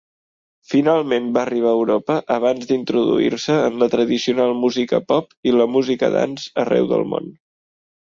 [0.69, 6.11] Finalment va arribar a Europa abans d'introduir-se en la tradicional música pop i la música
[6.17, 7.29] dance arreu del món.